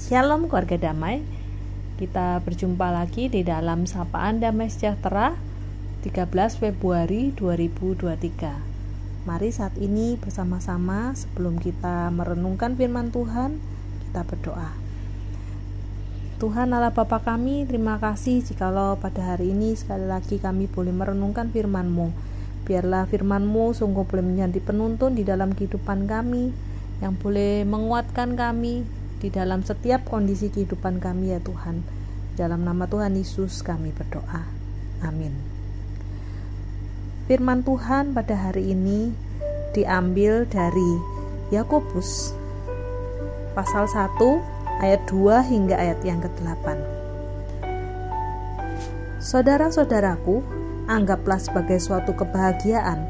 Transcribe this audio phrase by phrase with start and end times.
[0.00, 1.20] Shalom keluarga damai.
[2.00, 5.36] Kita berjumpa lagi di dalam sapaan damai sejahtera
[6.00, 9.28] 13 Februari 2023.
[9.28, 13.60] Mari saat ini bersama-sama sebelum kita merenungkan firman Tuhan,
[14.08, 14.72] kita berdoa.
[16.40, 21.52] Tuhan Allah Bapa kami, terima kasih jikalau pada hari ini sekali lagi kami boleh merenungkan
[21.52, 22.08] firman-Mu.
[22.64, 26.56] Biarlah firman-Mu sungguh boleh menjadi penuntun di dalam kehidupan kami,
[27.04, 31.84] yang boleh menguatkan kami di dalam setiap kondisi kehidupan kami ya Tuhan.
[32.40, 34.48] Dalam nama Tuhan Yesus kami berdoa.
[35.04, 35.36] Amin.
[37.28, 39.12] Firman Tuhan pada hari ini
[39.76, 40.98] diambil dari
[41.52, 42.34] Yakobus
[43.52, 44.18] pasal 1
[44.80, 46.80] ayat 2 hingga ayat yang ke-8.
[49.20, 50.40] Saudara-saudaraku,
[50.88, 53.04] anggaplah sebagai suatu kebahagiaan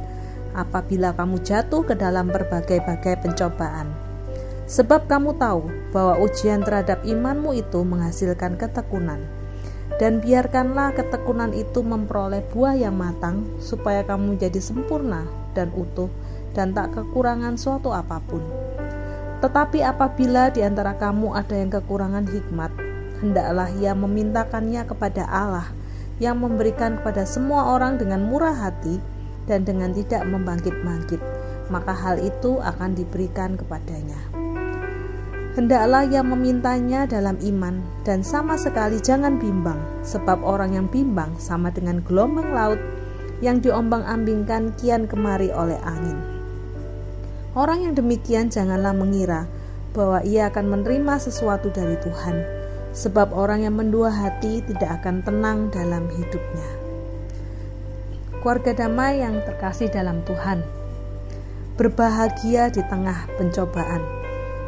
[0.59, 4.10] apabila kamu jatuh ke dalam berbagai-bagai pencobaan.
[4.71, 9.19] Sebab kamu tahu bahwa ujian terhadap imanmu itu menghasilkan ketekunan.
[9.99, 15.27] Dan biarkanlah ketekunan itu memperoleh buah yang matang, supaya kamu jadi sempurna
[15.59, 16.07] dan utuh,
[16.55, 18.41] dan tak kekurangan suatu apa pun.
[19.43, 22.71] Tetapi apabila di antara kamu ada yang kekurangan hikmat,
[23.21, 25.67] hendaklah ia memintakannya kepada Allah,
[26.23, 29.03] yang memberikan kepada semua orang dengan murah hati,
[29.51, 31.19] dan dengan tidak membangkit-bangkit,
[31.75, 34.40] maka hal itu akan diberikan kepadanya.
[35.59, 41.75] Hendaklah ia memintanya dalam iman, dan sama sekali jangan bimbang, sebab orang yang bimbang sama
[41.75, 42.79] dengan gelombang laut
[43.43, 46.19] yang diombang-ambingkan kian kemari oleh angin.
[47.59, 49.51] Orang yang demikian janganlah mengira
[49.91, 52.37] bahwa ia akan menerima sesuatu dari Tuhan,
[52.95, 56.91] sebab orang yang mendua hati tidak akan tenang dalam hidupnya
[58.41, 60.65] keluarga damai yang terkasih dalam Tuhan.
[61.77, 64.20] Berbahagia di tengah pencobaan.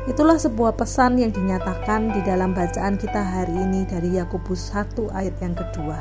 [0.03, 5.39] Itulah sebuah pesan yang dinyatakan di dalam bacaan kita hari ini dari Yakobus 1 ayat
[5.39, 5.95] yang kedua.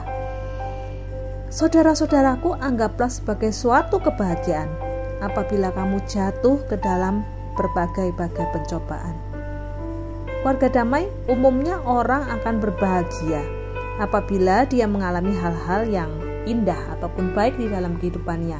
[1.53, 4.73] Saudara-saudaraku, anggaplah sebagai suatu kebahagiaan
[5.21, 7.21] apabila kamu jatuh ke dalam
[7.53, 9.13] berbagai-bagai pencobaan.
[10.41, 13.45] Keluarga damai umumnya orang akan berbahagia
[14.01, 16.09] apabila dia mengalami hal-hal yang
[16.49, 18.57] indah ataupun baik di dalam kehidupannya.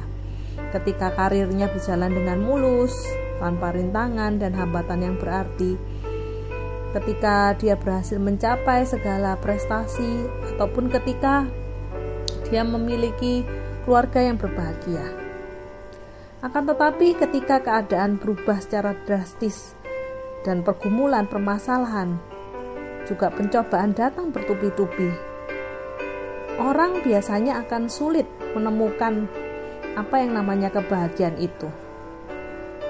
[0.70, 2.94] Ketika karirnya berjalan dengan mulus,
[3.42, 5.74] tanpa rintangan dan hambatan yang berarti,
[6.94, 11.50] ketika dia berhasil mencapai segala prestasi, ataupun ketika
[12.46, 13.42] dia memiliki
[13.82, 15.02] keluarga yang berbahagia.
[16.38, 19.74] Akan tetapi, ketika keadaan berubah secara drastis
[20.46, 22.18] dan pergumulan permasalahan,
[23.06, 25.10] juga pencobaan datang bertubi-tubi,
[26.62, 29.26] orang biasanya akan sulit menemukan
[29.98, 31.81] apa yang namanya kebahagiaan itu.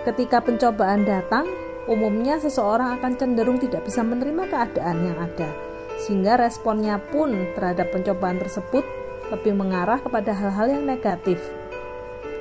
[0.02, 1.46] Ketika pencobaan datang,
[1.86, 5.46] umumnya seseorang akan cenderung tidak bisa menerima keadaan yang ada,
[6.02, 8.82] sehingga responnya pun terhadap pencobaan tersebut
[9.30, 11.38] lebih mengarah kepada hal-hal yang negatif.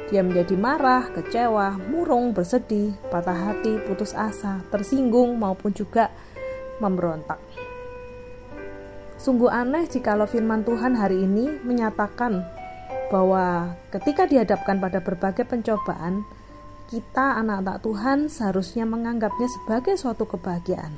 [0.09, 6.09] Dia menjadi marah, kecewa, murung, bersedih, patah hati, putus asa, tersinggung, maupun juga
[6.81, 7.37] memberontak.
[9.21, 12.41] Sungguh aneh jikalau firman Tuhan hari ini menyatakan
[13.13, 16.25] bahwa ketika dihadapkan pada berbagai pencobaan,
[16.91, 20.91] kita anak-anak Tuhan seharusnya menganggapnya sebagai suatu kebahagiaan.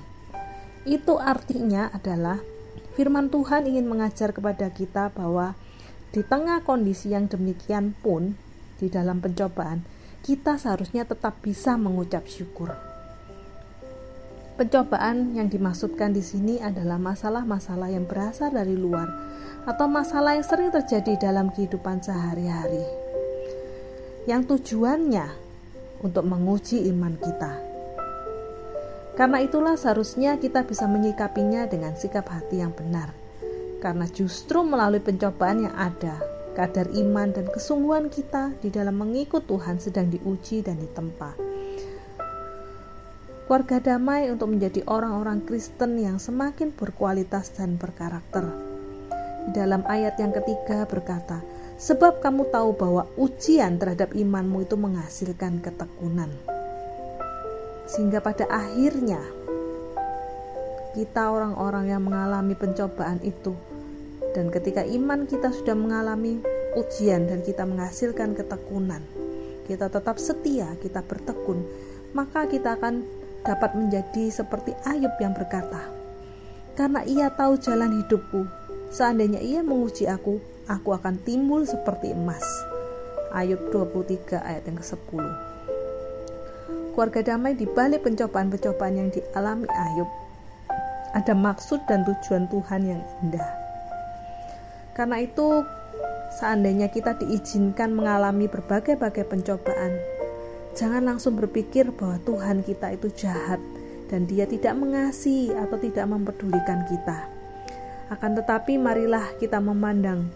[0.89, 2.41] Itu artinya adalah
[2.97, 5.53] firman Tuhan ingin mengajar kepada kita bahwa
[6.09, 8.33] di tengah kondisi yang demikian pun
[8.81, 9.85] di dalam pencobaan,
[10.25, 12.73] kita seharusnya tetap bisa mengucap syukur.
[14.57, 19.09] Pencobaan yang dimaksudkan di sini adalah masalah-masalah yang berasal dari luar
[19.69, 22.81] atau masalah yang sering terjadi dalam kehidupan sehari-hari.
[24.25, 25.42] Yang tujuannya
[26.05, 27.53] untuk menguji iman kita.
[29.15, 33.15] Karena itulah seharusnya kita bisa menyikapinya dengan sikap hati yang benar.
[33.79, 36.19] Karena justru melalui pencobaan yang ada,
[36.53, 41.53] kadar iman dan kesungguhan kita di dalam mengikut Tuhan sedang diuji dan ditempa
[43.53, 48.49] keluarga damai untuk menjadi orang-orang Kristen yang semakin berkualitas dan berkarakter.
[49.45, 51.37] Di dalam ayat yang ketiga berkata,
[51.83, 56.31] "Sebab kamu tahu bahwa ujian terhadap imanmu itu menghasilkan ketekunan."
[57.91, 59.19] Sehingga pada akhirnya
[60.95, 63.51] kita orang-orang yang mengalami pencobaan itu
[64.33, 66.41] dan ketika iman kita sudah mengalami
[66.73, 69.01] ujian dan kita menghasilkan ketekunan,
[69.69, 71.61] kita tetap setia, kita bertekun,
[72.17, 73.05] maka kita akan
[73.45, 75.85] dapat menjadi seperti Ayub yang berkata,
[76.73, 78.49] "Karena ia tahu jalan hidupku,
[78.89, 82.43] seandainya ia menguji aku, aku akan timbul seperti emas."
[83.33, 85.25] Ayub 23 ayat yang ke-10.
[86.93, 90.05] Keluarga damai di balik pencobaan-pencobaan yang dialami Ayub
[91.13, 93.49] ada maksud dan tujuan Tuhan yang indah.
[94.93, 95.65] Karena itu,
[96.37, 99.97] seandainya kita diizinkan mengalami berbagai-bagai pencobaan,
[100.77, 103.61] jangan langsung berpikir bahwa Tuhan kita itu jahat
[104.09, 107.29] dan Dia tidak mengasihi atau tidak mempedulikan kita.
[108.13, 110.29] Akan tetapi, marilah kita memandang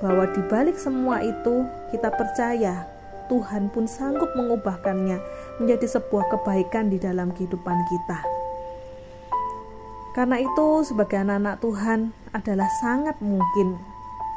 [0.00, 2.84] bahwa di balik semua itu, kita percaya
[3.26, 5.18] Tuhan pun sanggup mengubahkannya
[5.58, 8.18] menjadi sebuah kebaikan di dalam kehidupan kita.
[10.16, 12.00] Karena itu, sebagai anak-anak Tuhan
[12.32, 13.76] adalah sangat mungkin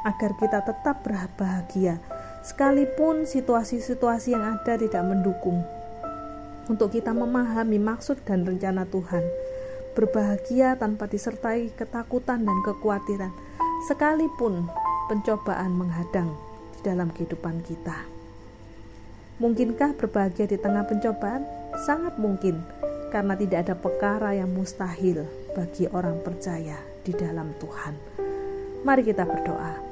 [0.04, 2.00] agar kita tetap berbahagia,
[2.44, 5.60] sekalipun situasi-situasi yang ada tidak mendukung.
[6.68, 9.24] Untuk kita memahami maksud dan rencana Tuhan,
[9.96, 13.32] berbahagia tanpa disertai ketakutan dan kekhawatiran,
[13.90, 14.68] sekalipun
[15.10, 16.30] pencobaan menghadang
[16.78, 18.06] di dalam kehidupan kita.
[19.42, 21.42] Mungkinkah berbahagia di tengah pencobaan?
[21.82, 22.62] Sangat mungkin,
[23.10, 25.26] karena tidak ada perkara yang mustahil
[25.58, 27.98] bagi orang percaya di dalam Tuhan.
[28.86, 29.90] Mari kita berdoa.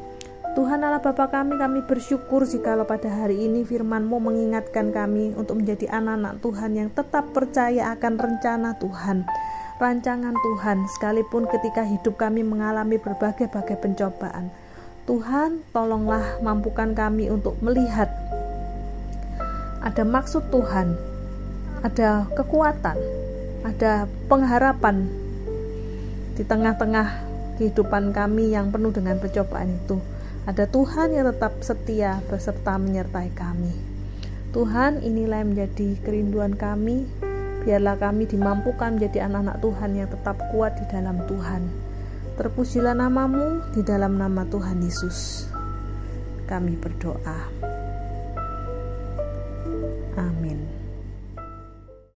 [0.54, 5.86] Tuhan Allah Bapa kami, kami bersyukur jikalau pada hari ini firman-Mu mengingatkan kami untuk menjadi
[5.92, 9.22] anak-anak Tuhan yang tetap percaya akan rencana Tuhan,
[9.78, 14.50] rancangan Tuhan, sekalipun ketika hidup kami mengalami berbagai-bagai pencobaan.
[15.08, 18.12] Tuhan, tolonglah mampukan kami untuk melihat
[19.80, 21.00] ada maksud Tuhan,
[21.80, 23.00] ada kekuatan,
[23.64, 25.08] ada pengharapan
[26.36, 27.24] di tengah-tengah
[27.56, 29.96] kehidupan kami yang penuh dengan pencobaan itu.
[30.44, 33.72] Ada Tuhan yang tetap setia beserta menyertai kami.
[34.52, 37.08] Tuhan, inilah yang menjadi kerinduan kami.
[37.64, 41.88] Biarlah kami dimampukan menjadi anak-anak Tuhan yang tetap kuat di dalam Tuhan.
[42.38, 45.50] Terpujilah namamu di dalam nama Tuhan Yesus.
[46.46, 47.67] Kami berdoa.